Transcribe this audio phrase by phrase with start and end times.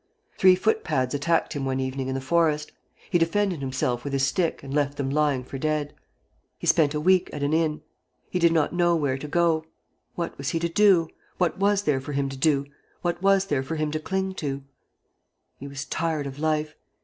[0.35, 2.71] Three foot pads attacked him one evening in the forest.
[3.11, 5.93] He defended himself with his stick and left them lying for dead....
[6.57, 7.83] He spent a week at an inn.
[8.27, 9.63] He did not know where to go....
[10.15, 11.07] What was he to do?
[11.37, 14.63] What was there for him to cling to?
[15.59, 16.73] He was tired of life.